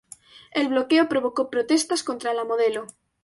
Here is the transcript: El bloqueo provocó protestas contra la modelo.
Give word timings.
El 0.51 0.67
bloqueo 0.69 1.07
provocó 1.07 1.51
protestas 1.51 2.01
contra 2.01 2.33
la 2.33 2.43
modelo. 2.43 2.87